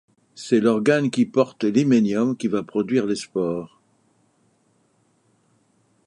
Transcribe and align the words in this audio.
C'est 0.33 0.59
l'organe 0.61 1.11
qui 1.11 1.27
porte 1.27 1.63
l'hyménium 1.63 2.35
qui 2.35 2.47
va 2.47 2.63
produire 2.63 3.05
les 3.05 3.13
spores. 3.17 3.79